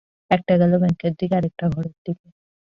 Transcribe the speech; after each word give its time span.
একটা 0.31 0.53
গেল 0.61 0.71
ব্যাঙ্কের 0.81 1.13
দিকে, 1.19 1.33
আর-একটা 1.37 1.65
ঘরের 1.73 1.95
দিকে। 2.05 2.25